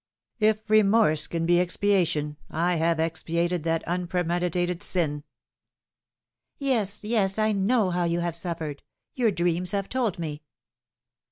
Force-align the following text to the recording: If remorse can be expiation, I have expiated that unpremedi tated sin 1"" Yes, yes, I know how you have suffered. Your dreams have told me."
If 0.39 0.67
remorse 0.67 1.27
can 1.27 1.45
be 1.45 1.59
expiation, 1.59 2.35
I 2.49 2.77
have 2.77 2.99
expiated 2.99 3.61
that 3.65 3.83
unpremedi 3.85 4.49
tated 4.49 4.81
sin 4.81 5.11
1"" 5.11 5.23
Yes, 6.71 7.03
yes, 7.03 7.37
I 7.37 7.51
know 7.51 7.91
how 7.91 8.05
you 8.05 8.19
have 8.19 8.35
suffered. 8.35 8.81
Your 9.13 9.29
dreams 9.29 9.73
have 9.73 9.89
told 9.89 10.17
me." 10.17 10.41